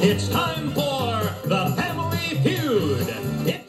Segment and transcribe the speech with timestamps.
[0.00, 3.60] It's time for the Family Feud.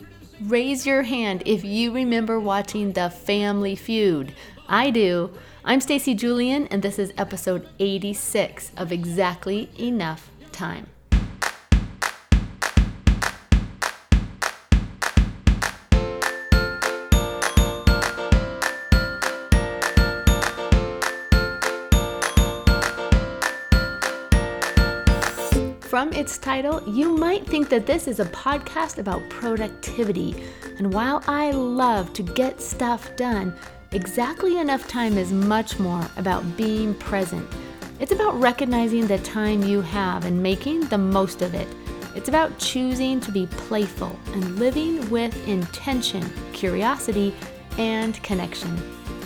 [0.41, 4.35] Raise your hand if you remember watching The Family Feud.
[4.67, 5.31] I do.
[5.65, 10.85] I'm Stacy Julian, and this is episode 86 of Exactly Enough Time.
[25.89, 30.35] From its title, you might think that this is a podcast about productivity.
[30.77, 33.55] And while I love to get stuff done,
[33.91, 37.43] exactly enough time is much more about being present.
[37.99, 41.67] It's about recognizing the time you have and making the most of it.
[42.15, 47.33] It's about choosing to be playful and living with intention, curiosity,
[47.79, 48.77] and connection.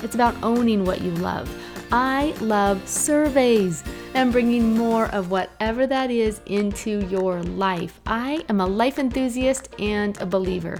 [0.01, 1.53] It's about owning what you love.
[1.95, 3.83] I love surveys
[4.15, 8.01] and bringing more of whatever that is into your life.
[8.07, 10.79] I am a life enthusiast and a believer.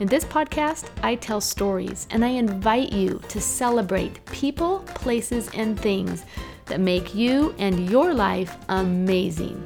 [0.00, 5.78] In this podcast, I tell stories and I invite you to celebrate people, places, and
[5.78, 6.24] things
[6.64, 9.62] that make you and your life amazing.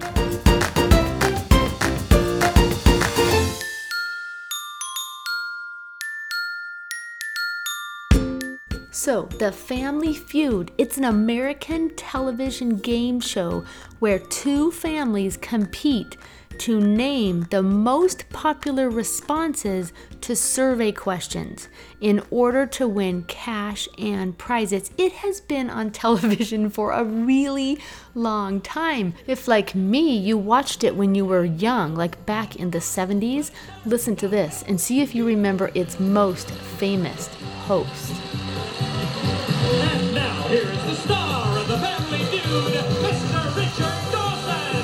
[9.08, 13.64] So, The Family Feud, it's an American television game show
[14.00, 16.18] where two families compete
[16.58, 21.70] to name the most popular responses to survey questions
[22.02, 24.90] in order to win cash and prizes.
[24.98, 27.78] It has been on television for a really
[28.14, 29.14] long time.
[29.26, 33.52] If, like me, you watched it when you were young, like back in the 70s,
[33.86, 37.28] listen to this and see if you remember its most famous
[37.64, 38.12] host.
[40.48, 42.72] Here is the star of the Family Feud,
[43.04, 43.54] Mr.
[43.54, 44.76] Richard Dawson.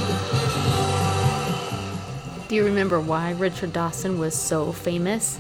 [2.49, 5.39] Do you remember why Richard Dawson was so famous?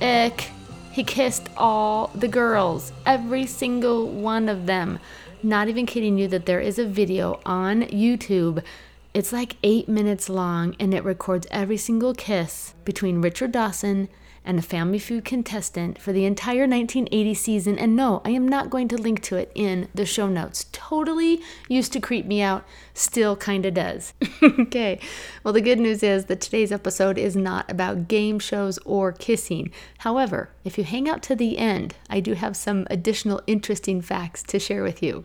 [0.00, 0.52] Ick.
[0.92, 5.00] He kissed all the girls, every single one of them.
[5.42, 8.62] Not even kidding you that there is a video on YouTube.
[9.12, 14.08] It's like eight minutes long and it records every single kiss between Richard Dawson
[14.44, 17.78] and a Family Feud contestant for the entire 1980 season.
[17.78, 20.66] And no, I am not going to link to it in the show notes.
[20.72, 24.12] Totally used to creep me out, still kind of does.
[24.42, 25.00] okay,
[25.42, 29.70] well, the good news is that today's episode is not about game shows or kissing.
[29.98, 34.42] However, if you hang out to the end, I do have some additional interesting facts
[34.44, 35.24] to share with you.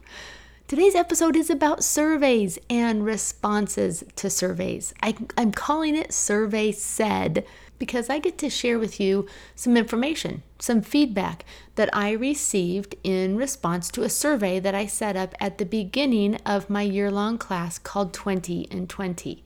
[0.69, 4.93] Today's episode is about surveys and responses to surveys.
[5.01, 7.43] I, am calling it Survey Said
[7.79, 9.25] because I get to share with you
[9.55, 11.45] some information, some feedback
[11.75, 16.35] that I received in response to a survey that I set up at the beginning
[16.45, 19.43] of my year long class called 20 and 20.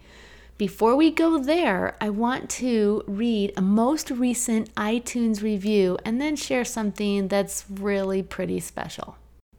[0.57, 6.35] Before we go there, I want to read a most recent iTunes review and then
[6.35, 9.17] share something that's really pretty special.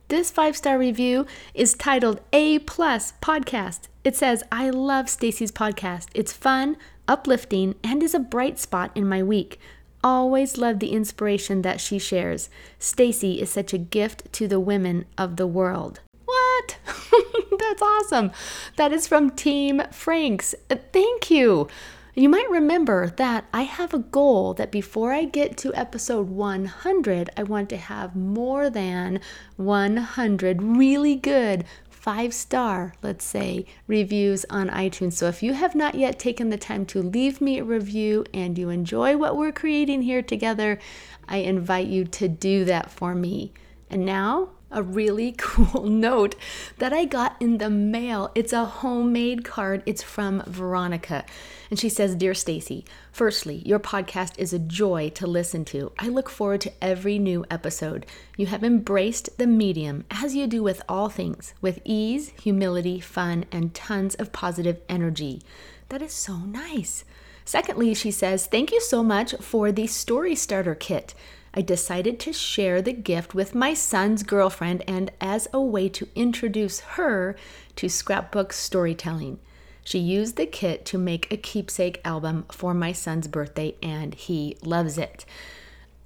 [0.08, 3.88] This five star review is titled A Plus Podcast.
[4.04, 6.08] It says, I love Stacy's podcast.
[6.14, 6.76] It's fun,
[7.08, 9.58] uplifting, and is a bright spot in my week.
[10.02, 12.50] Always love the inspiration that she shares.
[12.78, 16.00] Stacy is such a gift to the women of the world.
[16.24, 16.76] What?
[17.58, 18.30] That's awesome.
[18.76, 20.54] That is from Team Franks.
[20.70, 21.68] Uh, Thank you.
[22.16, 27.30] You might remember that I have a goal that before I get to episode 100,
[27.36, 29.20] I want to have more than
[29.56, 31.64] 100 really good
[32.04, 35.14] five star, let's say, reviews on iTunes.
[35.14, 38.58] So if you have not yet taken the time to leave me a review and
[38.58, 40.78] you enjoy what we're creating here together,
[41.26, 43.54] I invite you to do that for me.
[43.88, 46.34] And now, a really cool note
[46.78, 48.30] that I got in the mail.
[48.34, 49.82] It's a homemade card.
[49.86, 51.24] It's from Veronica.
[51.70, 55.92] And she says, Dear Stacy, firstly, your podcast is a joy to listen to.
[55.98, 58.06] I look forward to every new episode.
[58.36, 63.46] You have embraced the medium, as you do with all things, with ease, humility, fun,
[63.50, 65.40] and tons of positive energy.
[65.88, 67.04] That is so nice.
[67.44, 71.14] Secondly, she says, Thank you so much for the Story Starter Kit.
[71.54, 76.08] I decided to share the gift with my son's girlfriend and as a way to
[76.16, 77.36] introduce her
[77.76, 79.38] to scrapbook storytelling.
[79.84, 84.56] She used the kit to make a keepsake album for my son's birthday and he
[84.62, 85.24] loves it.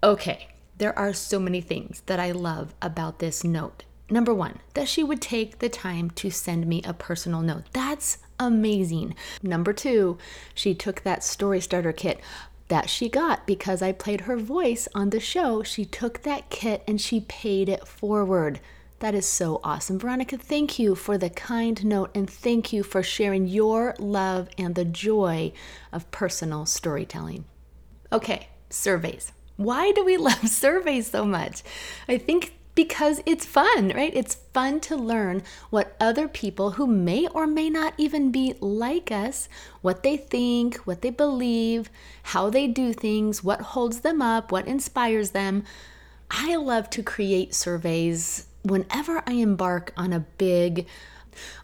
[0.03, 3.85] Okay, there are so many things that I love about this note.
[4.11, 7.65] Number one, that she would take the time to send me a personal note.
[7.73, 9.15] That's amazing.
[9.43, 10.19] Number two,
[10.55, 12.21] she took that story starter kit
[12.69, 15.62] that she got because I played her voice on the show.
[15.62, 18.61] She took that kit and she paid it forward.
[19.00, 19.99] That is so awesome.
[19.99, 24.75] Veronica, thank you for the kind note and thank you for sharing your love and
[24.75, 25.53] the joy
[25.93, 27.44] of personal storytelling.
[28.12, 29.32] Okay, surveys.
[29.56, 31.62] Why do we love surveys so much?
[32.09, 34.13] I think because it's fun, right?
[34.15, 39.11] It's fun to learn what other people who may or may not even be like
[39.11, 39.49] us,
[39.83, 41.91] what they think, what they believe,
[42.23, 45.65] how they do things, what holds them up, what inspires them.
[46.31, 50.87] I love to create surveys whenever I embark on a big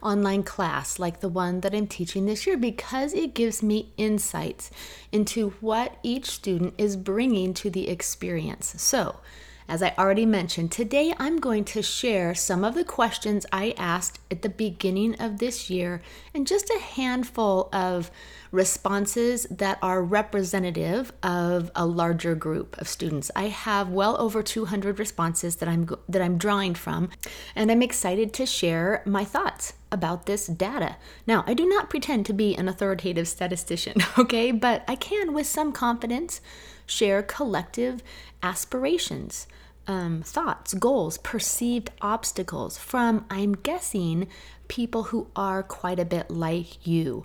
[0.03, 4.73] online class like the one that I'm teaching this year because it gives me insights
[5.13, 8.75] into what each student is bringing to the experience.
[8.83, 9.21] So,
[9.69, 14.19] as I already mentioned, today I'm going to share some of the questions I asked
[14.31, 16.03] at the beginning of this year
[16.35, 18.11] and just a handful of
[18.51, 23.31] responses that are representative of a larger group of students.
[23.35, 27.11] I have well over 200 responses that I'm that I'm drawing from,
[27.57, 30.97] and I'm excited to share my thoughts about this data.
[31.27, 35.47] Now, I do not pretend to be an authoritative statistician, okay, but I can with
[35.47, 36.41] some confidence
[36.87, 38.03] share collective
[38.43, 39.47] aspirations,
[39.87, 44.29] um, thoughts, goals, perceived obstacles from, I'm guessing,
[44.69, 47.25] people who are quite a bit like you.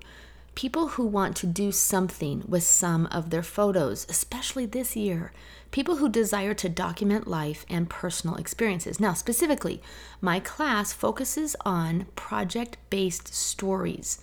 [0.56, 5.31] People who want to do something with some of their photos, especially this year.
[5.71, 9.00] People who desire to document life and personal experiences.
[9.00, 9.81] Now, specifically,
[10.19, 14.19] my class focuses on project based stories.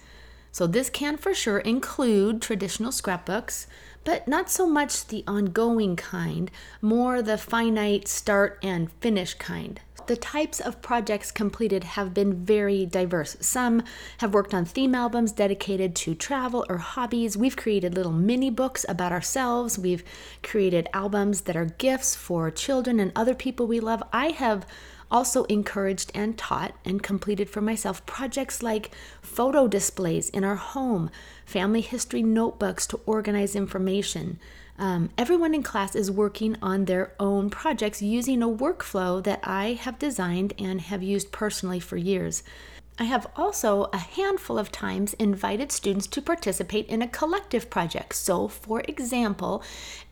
[0.53, 3.67] So, this can for sure include traditional scrapbooks,
[4.07, 6.49] but not so much the ongoing kind,
[6.81, 9.81] more the finite start and finish kind.
[10.07, 13.37] The types of projects completed have been very diverse.
[13.41, 13.83] Some
[14.19, 17.37] have worked on theme albums dedicated to travel or hobbies.
[17.37, 19.77] We've created little mini books about ourselves.
[19.77, 20.05] We've
[20.45, 24.05] created albums that are gifts for children and other people we love.
[24.13, 24.65] I have
[25.11, 31.11] also encouraged and taught and completed for myself projects like photo displays in our home,
[31.45, 34.39] family history notebooks to organize information.
[34.79, 39.73] Um, everyone in class is working on their own projects using a workflow that I
[39.73, 42.43] have designed and have used personally for years.
[42.99, 48.15] I have also a handful of times invited students to participate in a collective project.
[48.15, 49.63] So, for example,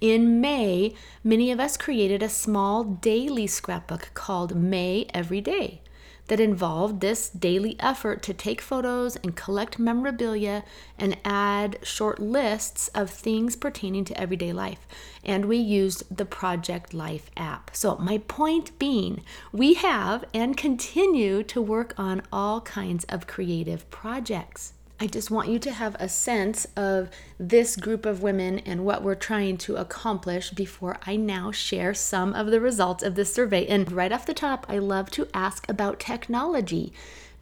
[0.02, 5.80] in May, many of us created a small daily scrapbook called May Every Day
[6.28, 10.64] that involved this daily effort to take photos and collect memorabilia
[10.98, 14.86] and add short lists of things pertaining to everyday life.
[15.22, 17.70] And we used the Project Life app.
[17.74, 19.22] So, my point being,
[19.52, 24.72] we have and continue to work on all kinds of creative projects.
[25.00, 29.02] I just want you to have a sense of this group of women and what
[29.02, 33.66] we're trying to accomplish before I now share some of the results of this survey.
[33.66, 36.92] And right off the top, I love to ask about technology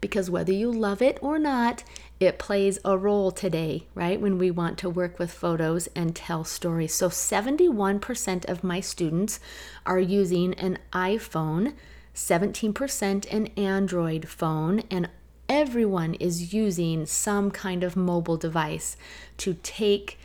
[0.01, 1.83] because whether you love it or not,
[2.19, 4.19] it plays a role today, right?
[4.19, 6.93] When we want to work with photos and tell stories.
[6.93, 9.39] So 71% of my students
[9.85, 11.75] are using an iPhone.
[12.15, 15.09] 17% an Android phone, and
[15.53, 18.97] everyone is using some kind of mobile device
[19.37, 20.17] to take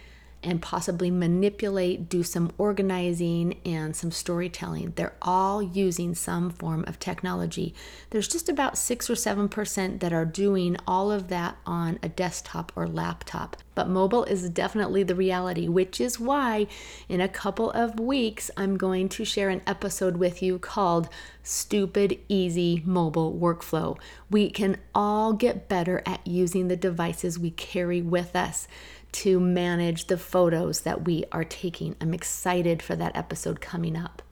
[0.43, 4.93] and possibly manipulate, do some organizing and some storytelling.
[4.95, 7.75] They're all using some form of technology.
[8.11, 12.73] There's just about 6 or 7% that are doing all of that on a desktop
[12.77, 13.57] or laptop.
[13.75, 16.67] But mobile is definitely the reality, which is why
[17.09, 21.09] in a couple of weeks I'm going to share an episode with you called
[21.43, 23.97] Stupid Easy Mobile Workflow.
[24.31, 28.69] We can all get better at using the devices we carry with us
[29.13, 31.97] to manage the photos that we are taking.
[32.01, 34.23] I'm excited for that episode coming up.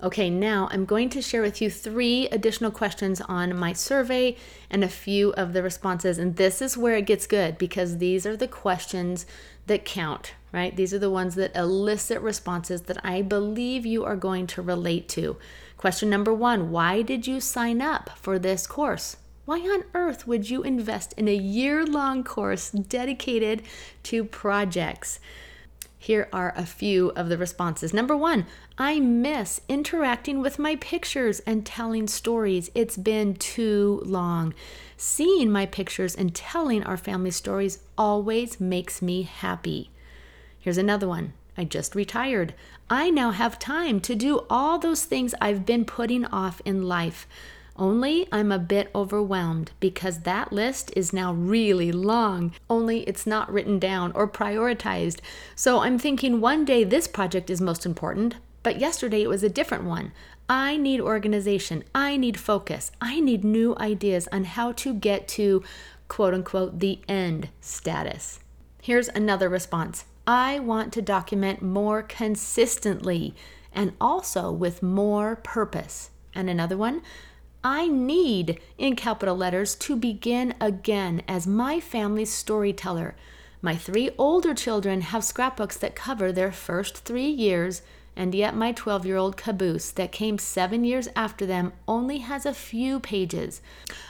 [0.00, 4.36] Okay, now I'm going to share with you three additional questions on my survey
[4.70, 6.18] and a few of the responses.
[6.18, 9.26] And this is where it gets good because these are the questions
[9.66, 10.76] that count, right?
[10.76, 15.08] These are the ones that elicit responses that I believe you are going to relate
[15.10, 15.36] to.
[15.76, 19.16] Question number one Why did you sign up for this course?
[19.48, 23.62] Why on earth would you invest in a year long course dedicated
[24.02, 25.20] to projects?
[25.98, 27.94] Here are a few of the responses.
[27.94, 28.44] Number one,
[28.76, 32.70] I miss interacting with my pictures and telling stories.
[32.74, 34.52] It's been too long.
[34.98, 39.90] Seeing my pictures and telling our family stories always makes me happy.
[40.60, 41.32] Here's another one.
[41.56, 42.52] I just retired.
[42.90, 47.26] I now have time to do all those things I've been putting off in life.
[47.78, 53.52] Only I'm a bit overwhelmed because that list is now really long, only it's not
[53.52, 55.20] written down or prioritized.
[55.54, 59.48] So I'm thinking one day this project is most important, but yesterday it was a
[59.48, 60.10] different one.
[60.48, 61.84] I need organization.
[61.94, 62.90] I need focus.
[63.00, 65.62] I need new ideas on how to get to
[66.08, 68.40] quote unquote the end status.
[68.82, 73.34] Here's another response I want to document more consistently
[73.72, 76.10] and also with more purpose.
[76.34, 77.02] And another one,
[77.64, 83.16] I need, in capital letters, to begin again as my family's storyteller.
[83.60, 87.82] My three older children have scrapbooks that cover their first three years,
[88.14, 92.46] and yet my 12 year old caboose that came seven years after them only has
[92.46, 93.60] a few pages.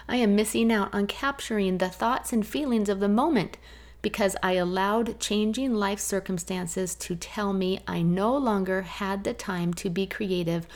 [0.07, 3.57] I am missing out on capturing the thoughts and feelings of the moment
[4.02, 9.73] because I allowed changing life circumstances to tell me I no longer had the time
[9.75, 10.67] to be creative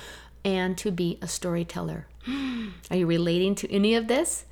[0.44, 2.06] and to be a storyteller.
[2.26, 4.44] Are you relating to any of this?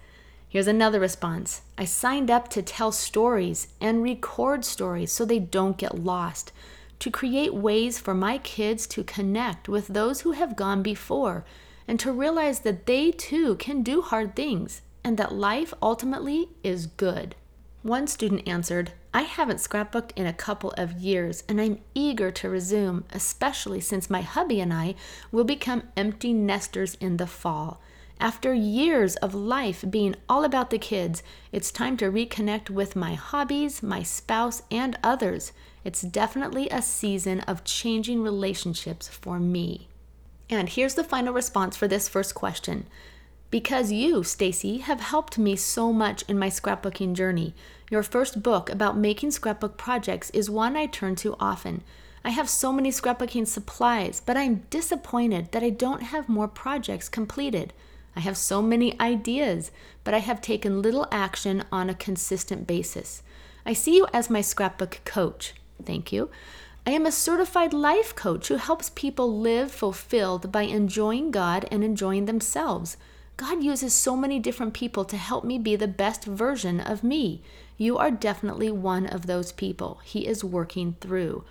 [0.48, 5.78] Here's another response I signed up to tell stories and record stories so they don't
[5.78, 6.52] get lost,
[6.98, 11.44] to create ways for my kids to connect with those who have gone before,
[11.86, 16.86] and to realize that they too can do hard things and that life ultimately is
[16.86, 17.34] good.
[17.82, 22.48] One student answered, I haven't scrapbooked in a couple of years and I'm eager to
[22.48, 24.94] resume, especially since my hubby and I
[25.32, 27.80] will become empty nesters in the fall.
[28.20, 33.14] After years of life being all about the kids, it's time to reconnect with my
[33.14, 35.52] hobbies, my spouse, and others.
[35.84, 39.88] It's definitely a season of changing relationships for me.
[40.50, 42.86] And here's the final response for this first question
[43.50, 47.52] because you, Stacy, have helped me so much in my scrapbooking journey.
[47.90, 51.82] Your first book about making scrapbook projects is one I turn to often.
[52.24, 57.08] I have so many scrapbooking supplies, but I'm disappointed that I don't have more projects
[57.08, 57.72] completed.
[58.14, 59.72] I have so many ideas,
[60.04, 63.24] but I have taken little action on a consistent basis.
[63.66, 65.54] I see you as my scrapbook coach.
[65.84, 66.30] Thank you.
[66.86, 71.82] I am a certified life coach who helps people live fulfilled by enjoying God and
[71.82, 72.96] enjoying themselves.
[73.36, 77.42] God uses so many different people to help me be the best version of me.
[77.80, 81.44] You are definitely one of those people He is working through.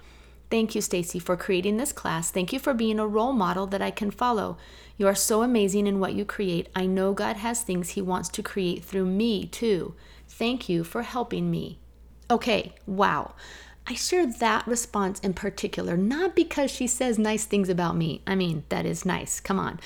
[0.52, 2.30] Thank you, Stacy, for creating this class.
[2.30, 4.56] Thank you for being a role model that I can follow.
[4.96, 6.70] You are so amazing in what you create.
[6.76, 9.96] I know God has things He wants to create through me, too.
[10.28, 11.80] Thank you for helping me.
[12.30, 13.34] Okay, wow.
[13.88, 18.22] I share that response in particular, not because she says nice things about me.
[18.28, 19.80] I mean, that is nice, come on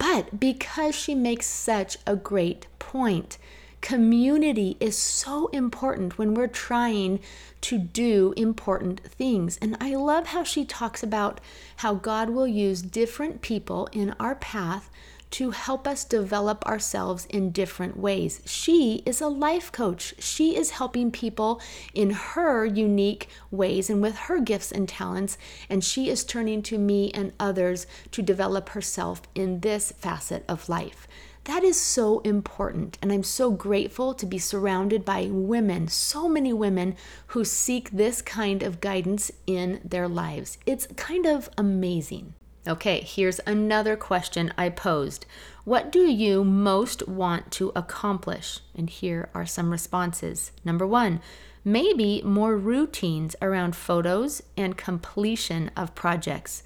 [0.00, 3.36] but because she makes such a great point.
[3.80, 7.20] Community is so important when we're trying
[7.62, 9.58] to do important things.
[9.62, 11.40] And I love how she talks about
[11.76, 14.90] how God will use different people in our path
[15.30, 18.42] to help us develop ourselves in different ways.
[18.44, 20.14] She is a life coach.
[20.18, 21.60] She is helping people
[21.94, 25.38] in her unique ways and with her gifts and talents.
[25.68, 30.68] And she is turning to me and others to develop herself in this facet of
[30.68, 31.06] life.
[31.44, 32.98] That is so important.
[33.00, 36.96] And I'm so grateful to be surrounded by women, so many women
[37.28, 40.58] who seek this kind of guidance in their lives.
[40.66, 42.34] It's kind of amazing.
[42.68, 45.24] Okay, here's another question I posed.
[45.64, 48.60] What do you most want to accomplish?
[48.76, 50.52] And here are some responses.
[50.62, 51.20] Number one,
[51.64, 56.62] maybe more routines around photos and completion of projects.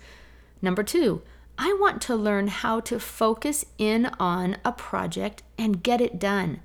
[0.60, 1.22] Number two,
[1.56, 6.60] I want to learn how to focus in on a project and get it done.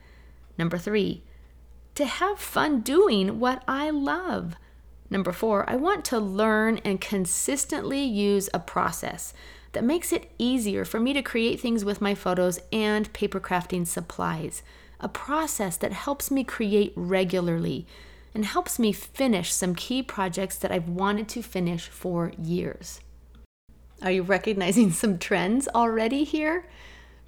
[0.57, 1.23] Number three,
[1.95, 4.55] to have fun doing what I love.
[5.09, 9.33] Number four, I want to learn and consistently use a process
[9.73, 13.85] that makes it easier for me to create things with my photos and paper crafting
[13.85, 14.63] supplies.
[14.99, 17.85] A process that helps me create regularly
[18.33, 22.99] and helps me finish some key projects that I've wanted to finish for years.
[24.01, 26.65] Are you recognizing some trends already here?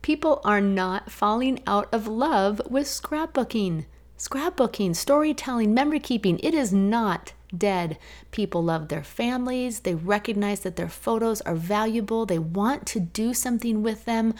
[0.01, 3.85] People are not falling out of love with scrapbooking.
[4.17, 7.97] Scrapbooking, storytelling, memory keeping, it is not dead.
[8.31, 9.81] People love their families.
[9.81, 12.25] They recognize that their photos are valuable.
[12.25, 14.33] They want to do something with them.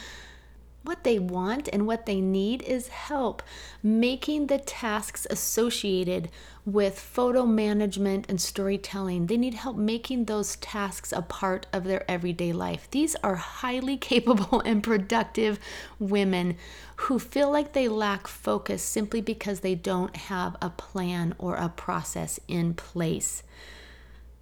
[0.83, 3.43] What they want and what they need is help
[3.83, 6.29] making the tasks associated
[6.65, 9.27] with photo management and storytelling.
[9.27, 12.88] They need help making those tasks a part of their everyday life.
[12.89, 15.59] These are highly capable and productive
[16.00, 16.57] women
[16.95, 21.69] who feel like they lack focus simply because they don't have a plan or a
[21.69, 23.43] process in place.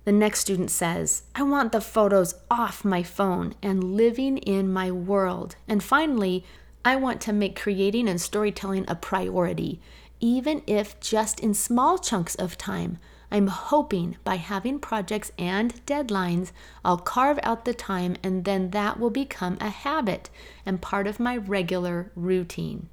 [0.10, 4.89] The next student says, I want the photos off my phone and living in my
[4.89, 5.56] world.
[5.68, 6.44] And finally,
[6.84, 9.80] I want to make creating and storytelling a priority,
[10.20, 12.98] even if just in small chunks of time.
[13.30, 19.00] I'm hoping by having projects and deadlines, I'll carve out the time and then that
[19.00, 20.32] will become a habit
[20.66, 22.89] and part of my regular routine.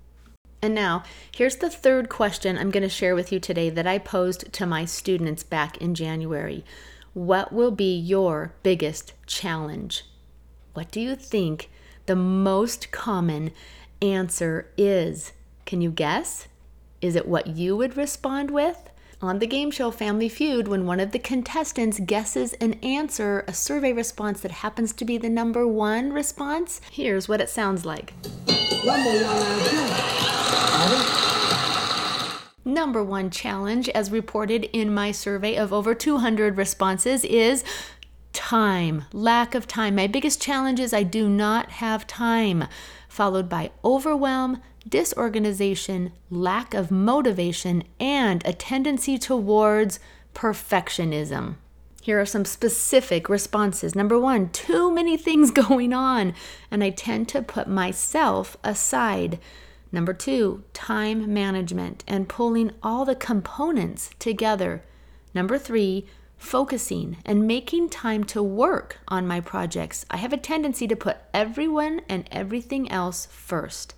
[0.61, 1.03] And now,
[1.35, 4.67] here's the third question I'm going to share with you today that I posed to
[4.67, 6.63] my students back in January.
[7.17, 10.05] What will be your biggest challenge?
[10.75, 11.71] What do you think
[12.05, 13.53] the most common
[14.03, 15.33] answer is?
[15.65, 16.47] Can you guess?
[17.01, 18.91] Is it what you would respond with?
[19.23, 23.55] On the game show Family Feud, when one of the contestants guesses an answer, a
[23.55, 28.13] survey response that happens to be the number one response, here's what it sounds like.
[32.67, 37.63] Number one challenge, as reported in my survey of over 200 responses, is
[38.33, 39.95] time, lack of time.
[39.95, 42.65] My biggest challenge is I do not have time,
[43.09, 50.01] followed by overwhelm, disorganization, lack of motivation, and a tendency towards
[50.35, 51.55] perfectionism.
[52.03, 53.95] Here are some specific responses.
[53.95, 56.35] Number one, too many things going on,
[56.69, 59.39] and I tend to put myself aside.
[59.93, 64.83] Number two, time management and pulling all the components together.
[65.35, 70.05] Number three, focusing and making time to work on my projects.
[70.11, 73.95] I have a tendency to put everyone and everything else first.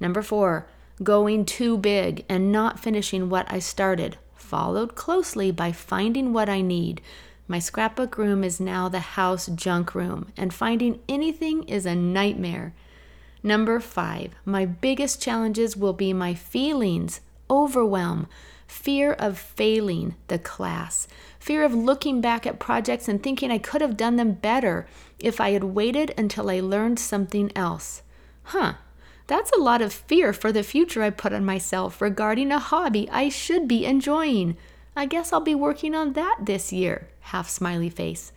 [0.00, 0.66] Number four,
[1.02, 6.60] going too big and not finishing what I started, followed closely by finding what I
[6.60, 7.00] need.
[7.48, 12.74] My scrapbook room is now the house junk room, and finding anything is a nightmare.
[13.42, 17.20] Number five, my biggest challenges will be my feelings,
[17.50, 18.28] overwhelm,
[18.66, 21.08] fear of failing the class,
[21.38, 24.86] fear of looking back at projects and thinking I could have done them better
[25.18, 28.02] if I had waited until I learned something else.
[28.44, 28.74] Huh,
[29.26, 33.08] that's a lot of fear for the future I put on myself regarding a hobby
[33.10, 34.56] I should be enjoying.
[34.94, 37.08] I guess I'll be working on that this year.
[37.20, 38.32] Half smiley face.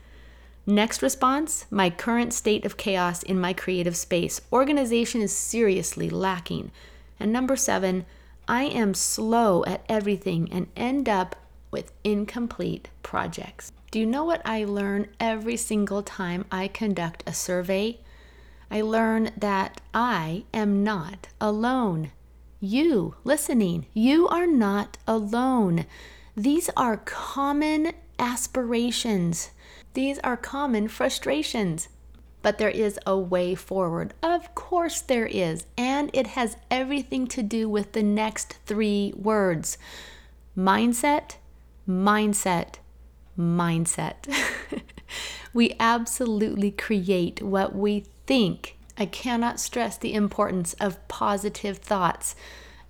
[0.68, 4.42] Next response my current state of chaos in my creative space.
[4.52, 6.72] Organization is seriously lacking.
[7.20, 8.06] And number seven,
[8.48, 11.36] I am slow at everything and end up
[11.70, 13.72] with incomplete projects.
[13.92, 18.00] Do you know what I learn every single time I conduct a survey?
[18.72, 22.12] I learn that I am not alone.
[22.60, 25.86] You, listening, you are not alone.
[26.36, 29.52] These are common aspirations
[29.96, 31.88] these are common frustrations.
[32.42, 34.14] But there is a way forward.
[34.22, 35.66] Of course, there is.
[35.76, 39.80] And it has everything to do with the next three words
[40.56, 41.38] mindset,
[41.90, 42.76] mindset,
[43.38, 44.32] mindset.
[45.54, 48.78] we absolutely create what we think.
[48.98, 52.36] I cannot stress the importance of positive thoughts,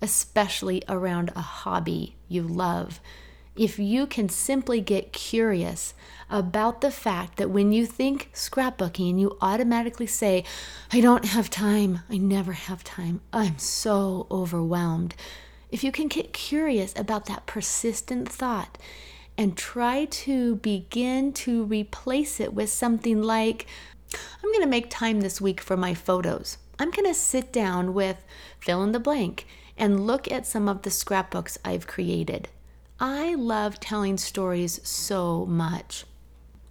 [0.02, 3.00] especially around a hobby you love
[3.56, 5.94] if you can simply get curious
[6.28, 10.44] about the fact that when you think scrapbooking, you automatically say,
[10.92, 15.14] I don't have time, I never have time, I'm so overwhelmed.
[15.70, 18.78] If you can get curious about that persistent thought
[19.38, 23.66] and try to begin to replace it with something like,
[24.14, 26.58] I'm going to make time this week for my photos.
[26.78, 28.24] I'm going to sit down with
[28.60, 32.48] fill in the blank and look at some of the scrapbooks I've created.
[32.98, 36.04] I love telling stories so much.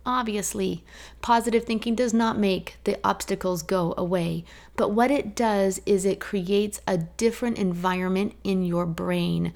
[0.05, 0.83] Obviously,
[1.21, 4.43] positive thinking does not make the obstacles go away,
[4.75, 9.51] but what it does is it creates a different environment in your brain,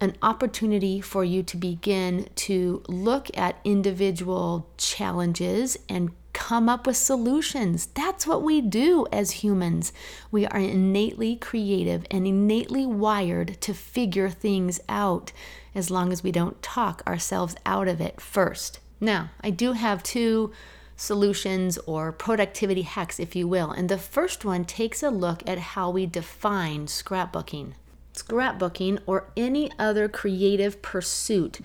[0.00, 6.96] an opportunity for you to begin to look at individual challenges and come up with
[6.96, 7.86] solutions.
[7.94, 9.92] That's what we do as humans.
[10.32, 15.30] We are innately creative and innately wired to figure things out
[15.76, 18.80] as long as we don't talk ourselves out of it first.
[19.04, 20.50] Now, I do have two
[20.96, 23.70] solutions or productivity hacks, if you will.
[23.70, 27.74] And the first one takes a look at how we define scrapbooking.
[28.14, 31.60] Scrapbooking or any other creative pursuit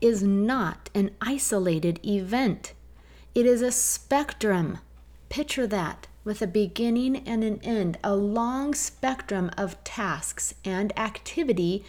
[0.00, 2.72] is not an isolated event,
[3.34, 4.78] it is a spectrum.
[5.28, 11.84] Picture that with a beginning and an end, a long spectrum of tasks and activity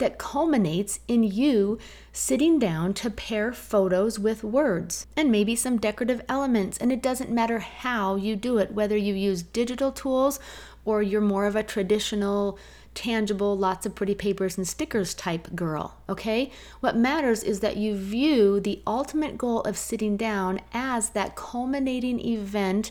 [0.00, 1.78] that culminates in you
[2.12, 6.76] sitting down to pair photos with words and maybe some decorative elements.
[6.78, 10.40] And it doesn't matter how you do it, whether you use digital tools
[10.84, 12.58] or you're more of a traditional,
[12.94, 15.96] tangible, lots of pretty papers and stickers type girl.
[16.08, 16.50] Okay?
[16.80, 22.18] What matters is that you view the ultimate goal of sitting down as that culminating
[22.20, 22.90] event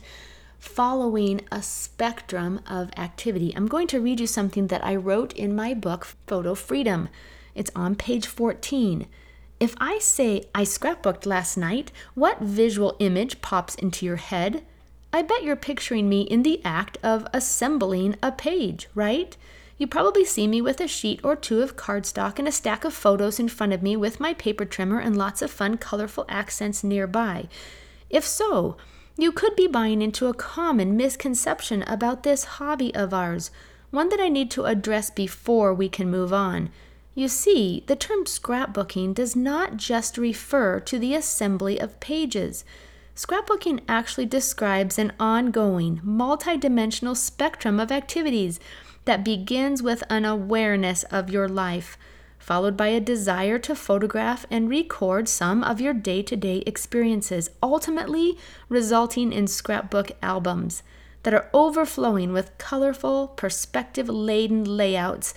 [0.59, 3.53] following a spectrum of activity.
[3.55, 7.09] I'm going to read you something that I wrote in my book, Photo Freedom.
[7.55, 9.07] It's on page 14.
[9.59, 14.63] If I say I scrapbooked last night, what visual image pops into your head?
[15.11, 19.35] I bet you're picturing me in the act of assembling a page, right?
[19.77, 22.93] You probably see me with a sheet or two of cardstock and a stack of
[22.93, 26.83] photos in front of me with my paper trimmer and lots of fun, colorful accents
[26.83, 27.47] nearby.
[28.09, 28.77] If so,
[29.21, 33.51] you could be buying into a common misconception about this hobby of ours,
[33.91, 36.69] one that I need to address before we can move on.
[37.15, 42.63] You see, the term scrapbooking does not just refer to the assembly of pages.
[43.15, 48.59] Scrapbooking actually describes an ongoing, multidimensional spectrum of activities
[49.05, 51.97] that begins with an awareness of your life,
[52.39, 57.51] followed by a desire to photograph and record some of your day to day experiences,
[57.61, 58.37] ultimately
[58.69, 60.81] resulting in scrapbook albums
[61.21, 65.33] that are overflowing with colorful, perspective laden layouts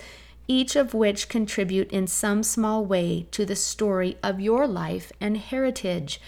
[0.47, 5.37] each of which contribute in some small way to the story of your life and
[5.37, 6.19] heritage.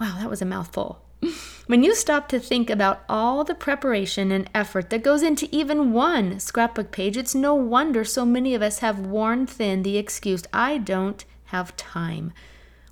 [0.00, 1.03] Wow, that was a mouthful.
[1.66, 5.92] When you stop to think about all the preparation and effort that goes into even
[5.92, 10.42] one scrapbook page, it's no wonder so many of us have worn thin the excuse,
[10.52, 12.32] I don't have time.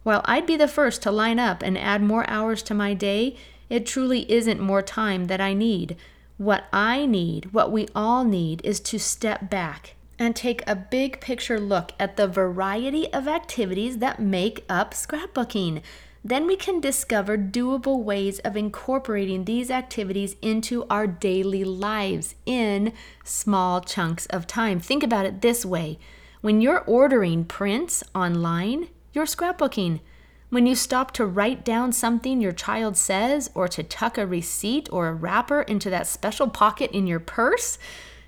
[0.03, 3.37] While I'd be the first to line up and add more hours to my day,
[3.69, 5.97] it truly isn't more time that I need.
[6.39, 11.21] What I need, what we all need, is to step back and take a big
[11.21, 15.83] picture look at the variety of activities that make up scrapbooking.
[16.25, 22.93] Then we can discover doable ways of incorporating these activities into our daily lives in
[23.25, 24.79] small chunks of time.
[24.79, 25.99] Think about it this way
[26.41, 30.01] when you're ordering prints online, you're scrapbooking.
[30.51, 34.89] When you stop to write down something your child says, or to tuck a receipt
[34.93, 37.79] or a wrapper into that special pocket in your purse,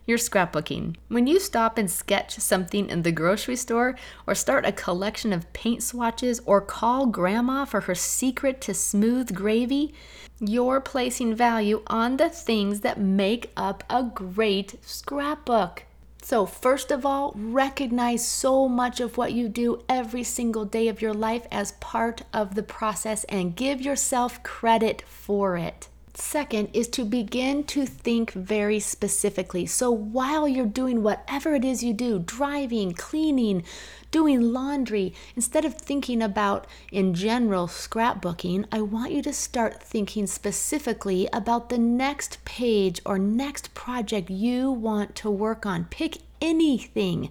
[0.06, 0.96] you're scrapbooking.
[1.08, 5.52] When you stop and sketch something in the grocery store, or start a collection of
[5.52, 9.94] paint swatches, or call grandma for her secret to smooth gravy,
[10.40, 15.84] you're placing value on the things that make up a great scrapbook.
[16.22, 21.02] So, first of all, recognize so much of what you do every single day of
[21.02, 25.88] your life as part of the process and give yourself credit for it.
[26.16, 29.66] Second is to begin to think very specifically.
[29.66, 33.64] So while you're doing whatever it is you do, driving, cleaning,
[34.12, 40.28] doing laundry, instead of thinking about in general scrapbooking, I want you to start thinking
[40.28, 45.86] specifically about the next page or next project you want to work on.
[45.86, 47.30] Pick anything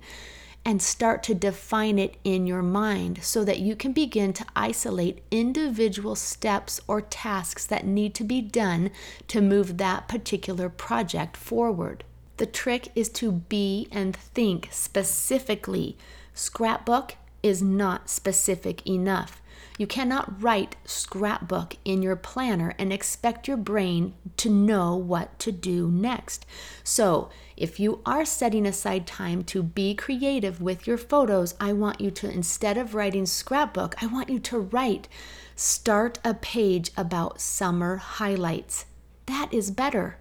[0.65, 5.23] and start to define it in your mind so that you can begin to isolate
[5.29, 8.89] individual steps or tasks that need to be done
[9.27, 12.03] to move that particular project forward.
[12.37, 15.97] The trick is to be and think specifically.
[16.33, 19.41] Scrapbook is not specific enough.
[19.77, 25.51] You cannot write scrapbook in your planner and expect your brain to know what to
[25.51, 26.45] do next.
[26.83, 32.01] So, if you are setting aside time to be creative with your photos, I want
[32.01, 35.07] you to, instead of writing scrapbook, I want you to write
[35.55, 38.85] start a page about summer highlights.
[39.25, 40.17] That is better.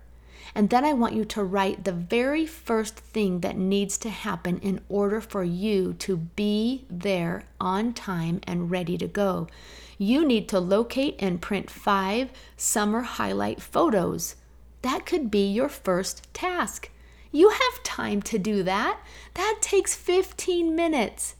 [0.54, 4.58] And then I want you to write the very first thing that needs to happen
[4.58, 9.48] in order for you to be there on time and ready to go.
[9.98, 14.36] You need to locate and print five summer highlight photos.
[14.82, 16.90] That could be your first task.
[17.30, 19.00] You have time to do that.
[19.34, 21.36] That takes 15 minutes.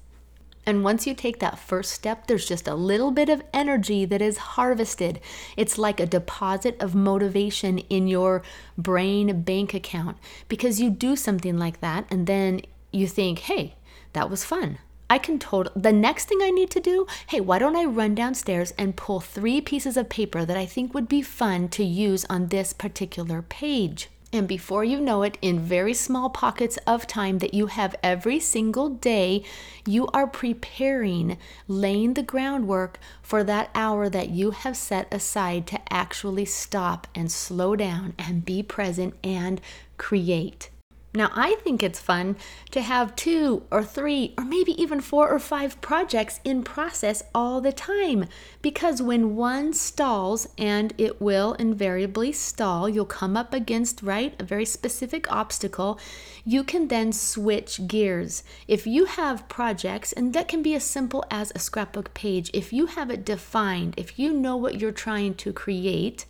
[0.64, 4.22] And once you take that first step, there's just a little bit of energy that
[4.22, 5.20] is harvested.
[5.57, 8.42] It's like a deposit of motivation in your
[8.79, 12.61] brain bank account because you do something like that and then
[12.92, 13.75] you think, hey,
[14.12, 14.79] that was fun.
[15.11, 18.14] I can total the next thing I need to do, hey, why don't I run
[18.14, 22.25] downstairs and pull three pieces of paper that I think would be fun to use
[22.31, 24.09] on this particular page?
[24.35, 28.40] And before you know it, in very small pockets of time that you have every
[28.40, 29.45] single day,
[29.87, 31.37] you are preparing,
[31.68, 37.31] laying the groundwork for that hour that you have set aside to actually stop and
[37.31, 39.61] slow down and be present and
[39.99, 40.71] create.
[41.14, 42.37] Now, I think it's fun
[42.70, 47.61] to have two or three or maybe even four or five projects in process all
[47.61, 48.25] the time
[48.62, 54.44] because when one stalls, and it will invariably stall, you'll come up against, right, a
[54.44, 56.01] very specific obstacle,
[56.46, 58.42] you can then switch gears.
[58.66, 62.72] If you have projects, and that can be as simple as a scrapbook page, if
[62.72, 66.25] you have it defined, if you know what you're trying to create,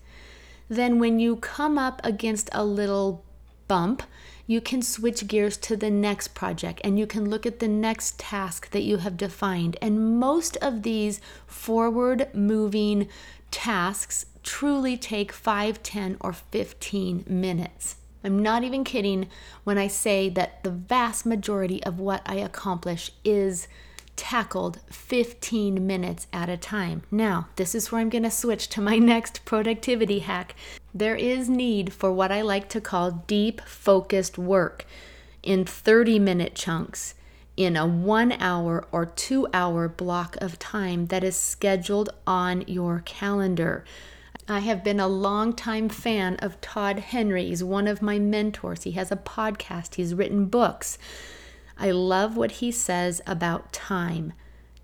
[0.69, 3.25] then when you come up against a little
[3.69, 4.03] bump,
[4.47, 8.19] you can switch gears to the next project and you can look at the next
[8.19, 9.77] task that you have defined.
[9.81, 13.09] And most of these forward moving
[13.51, 17.97] tasks truly take 5, 10, or 15 minutes.
[18.25, 19.29] I'm not even kidding
[19.65, 23.69] when I say that the vast majority of what I accomplish is
[24.23, 27.03] tackled 15 minutes at a time.
[27.11, 30.55] Now, this is where I'm going to switch to my next productivity hack.
[30.95, 34.87] There is need for what I like to call deep focused work
[35.43, 37.15] in 30 minute chunks
[37.57, 43.03] in a one hour or two hour block of time that is scheduled on your
[43.05, 43.85] calendar.
[44.49, 47.47] I have been a longtime fan of Todd Henry.
[47.47, 48.85] He's one of my mentors.
[48.85, 50.97] He has a podcast, he's written books.
[51.79, 54.33] I love what he says about time.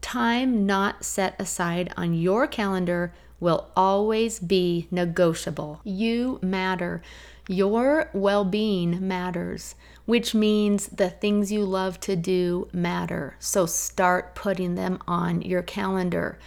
[0.01, 5.81] Time not set aside on your calendar will always be negotiable.
[5.85, 7.03] You matter.
[7.48, 9.74] Your well being matters,
[10.05, 13.37] which means the things you love to do matter.
[13.38, 16.38] So start putting them on your calendar.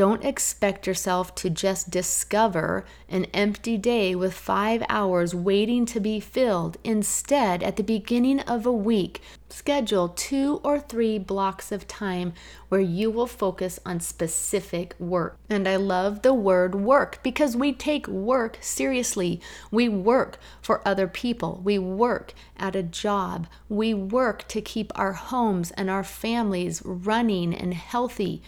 [0.00, 6.20] Don't expect yourself to just discover an empty day with five hours waiting to be
[6.20, 6.78] filled.
[6.82, 12.32] Instead, at the beginning of a week, schedule two or three blocks of time
[12.70, 15.36] where you will focus on specific work.
[15.50, 19.38] And I love the word work because we take work seriously.
[19.70, 25.12] We work for other people, we work at a job, we work to keep our
[25.12, 28.42] homes and our families running and healthy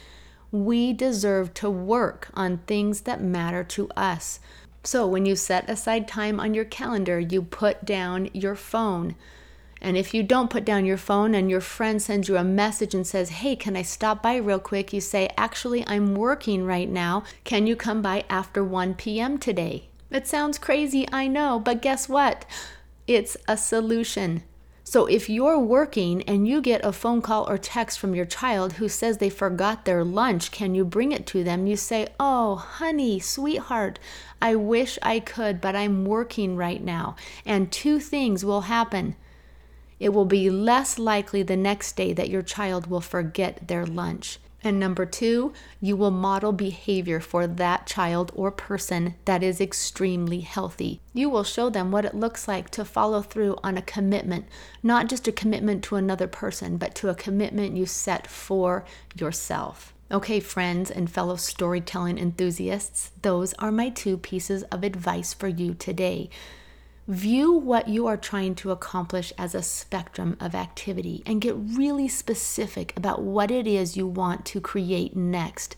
[0.52, 4.38] we deserve to work on things that matter to us.
[4.84, 9.14] So, when you set aside time on your calendar, you put down your phone.
[9.80, 12.94] And if you don't put down your phone and your friend sends you a message
[12.94, 14.92] and says, Hey, can I stop by real quick?
[14.92, 17.24] You say, Actually, I'm working right now.
[17.44, 19.38] Can you come by after 1 p.m.
[19.38, 19.88] today?
[20.10, 22.44] It sounds crazy, I know, but guess what?
[23.06, 24.42] It's a solution.
[24.84, 28.74] So if you're working and you get a phone call or text from your child
[28.74, 31.66] who says they forgot their lunch, can you bring it to them?
[31.66, 33.98] You say, Oh, honey, sweetheart,
[34.40, 37.16] I wish I could, but I'm working right now.
[37.46, 39.14] And two things will happen.
[40.00, 44.40] It will be less likely the next day that your child will forget their lunch.
[44.64, 50.40] And number two, you will model behavior for that child or person that is extremely
[50.40, 51.00] healthy.
[51.12, 54.46] You will show them what it looks like to follow through on a commitment,
[54.82, 58.84] not just a commitment to another person, but to a commitment you set for
[59.16, 59.92] yourself.
[60.12, 65.72] Okay, friends and fellow storytelling enthusiasts, those are my two pieces of advice for you
[65.74, 66.28] today.
[67.08, 72.06] View what you are trying to accomplish as a spectrum of activity and get really
[72.06, 75.74] specific about what it is you want to create next.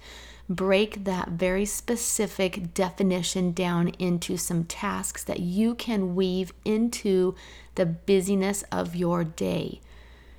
[0.51, 7.35] Break that very specific definition down into some tasks that you can weave into
[7.77, 9.81] the busyness of your day.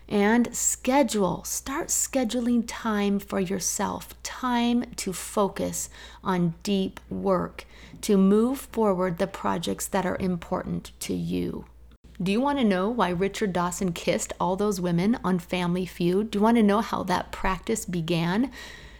[0.07, 5.89] And schedule, start scheduling time for yourself, time to focus
[6.23, 7.65] on deep work
[8.05, 11.65] to move forward the projects that are important to you.
[12.21, 16.29] Do you want to know why Richard Dawson kissed all those women on Family Feud?
[16.29, 18.51] Do you want to know how that practice began?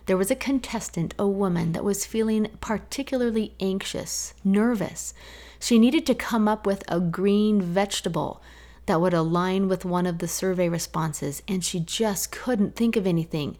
[0.07, 5.13] There was a contestant, a woman, that was feeling particularly anxious, nervous.
[5.59, 8.41] She needed to come up with a green vegetable
[8.87, 13.05] that would align with one of the survey responses, and she just couldn't think of
[13.05, 13.55] anything.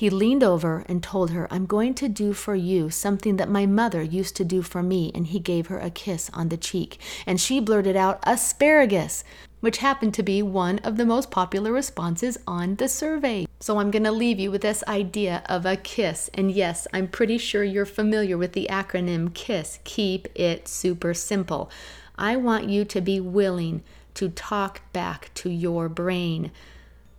[0.00, 3.66] He leaned over and told her, I'm going to do for you something that my
[3.66, 5.12] mother used to do for me.
[5.14, 6.98] And he gave her a kiss on the cheek.
[7.26, 9.24] And she blurted out, Asparagus,
[9.60, 13.46] which happened to be one of the most popular responses on the survey.
[13.60, 16.30] So I'm going to leave you with this idea of a kiss.
[16.32, 19.80] And yes, I'm pretty sure you're familiar with the acronym KISS.
[19.84, 21.70] Keep it super simple.
[22.16, 23.82] I want you to be willing
[24.14, 26.52] to talk back to your brain.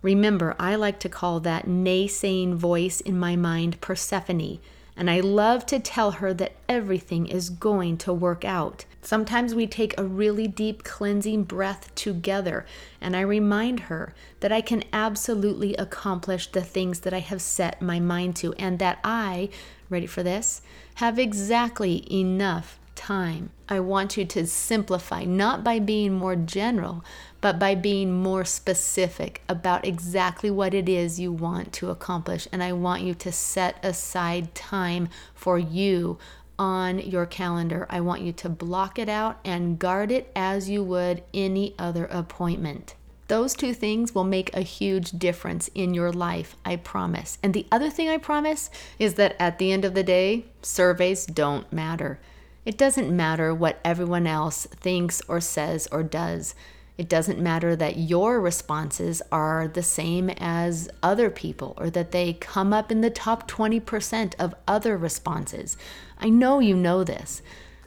[0.02, 4.58] Remember, I like to call that naysaying voice in my mind Persephone,
[4.96, 8.84] and I love to tell her that everything is going to work out.
[9.00, 12.66] Sometimes we take a really deep cleansing breath together,
[13.00, 17.80] and I remind her that I can absolutely accomplish the things that I have set
[17.80, 19.50] my mind to, and that I,
[19.88, 20.62] ready for this,
[20.96, 23.50] have exactly enough time.
[23.68, 27.04] I want you to simplify, not by being more general,
[27.42, 32.48] but by being more specific about exactly what it is you want to accomplish.
[32.52, 36.18] And I want you to set aside time for you
[36.56, 37.86] on your calendar.
[37.90, 42.06] I want you to block it out and guard it as you would any other
[42.06, 42.94] appointment.
[43.26, 47.38] Those two things will make a huge difference in your life, I promise.
[47.42, 51.26] And the other thing I promise is that at the end of the day, surveys
[51.26, 52.20] don't matter.
[52.64, 56.54] It doesn't matter what everyone else thinks or says or does.
[56.98, 62.34] It doesn't matter that your responses are the same as other people or that they
[62.34, 65.76] come up in the top 20% of other responses.
[66.18, 67.42] I know you know this,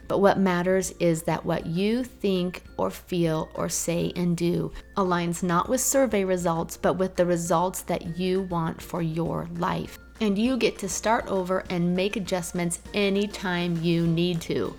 [0.08, 5.44] but what matters is that what you think or feel or say and do aligns
[5.44, 9.98] not with survey results, but with the results that you want for your life.
[10.22, 14.76] And you get to start over and make adjustments anytime you need to.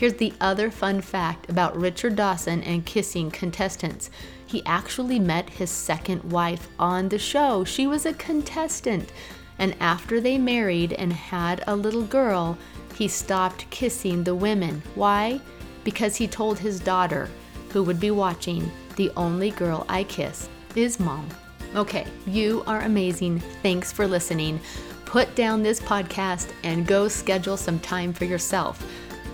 [0.00, 4.08] Here's the other fun fact about Richard Dawson and kissing contestants.
[4.46, 7.64] He actually met his second wife on the show.
[7.64, 9.12] She was a contestant.
[9.58, 12.56] And after they married and had a little girl,
[12.94, 14.82] he stopped kissing the women.
[14.94, 15.38] Why?
[15.84, 17.28] Because he told his daughter,
[17.68, 21.28] who would be watching, the only girl I kiss is mom.
[21.76, 23.40] Okay, you are amazing.
[23.62, 24.60] Thanks for listening.
[25.04, 28.82] Put down this podcast and go schedule some time for yourself.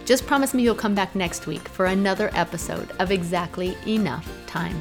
[0.07, 4.81] Just promise me you'll come back next week for another episode of Exactly Enough Time.